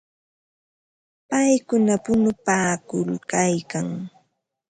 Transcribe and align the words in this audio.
Paykuna 1.29 1.93
punupaakuykalkan. 2.05 3.87